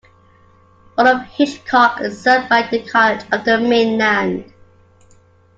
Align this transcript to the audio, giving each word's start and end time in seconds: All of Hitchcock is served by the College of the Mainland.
All 0.97 1.05
of 1.05 1.27
Hitchcock 1.27 2.01
is 2.01 2.19
served 2.23 2.49
by 2.49 2.67
the 2.67 2.81
College 2.89 3.21
of 3.31 3.45
the 3.45 3.59
Mainland. 3.59 4.51